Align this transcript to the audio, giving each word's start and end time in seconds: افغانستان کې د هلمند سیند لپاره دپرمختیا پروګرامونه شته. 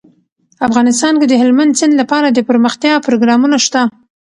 افغانستان 0.67 1.13
کې 1.19 1.25
د 1.29 1.33
هلمند 1.41 1.77
سیند 1.79 1.93
لپاره 2.01 2.27
دپرمختیا 2.29 2.93
پروګرامونه 3.07 3.57
شته. 3.65 3.81